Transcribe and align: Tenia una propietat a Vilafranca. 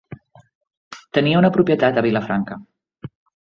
Tenia 1.17 1.41
una 1.41 1.51
propietat 1.59 2.01
a 2.01 2.05
Vilafranca. 2.07 2.59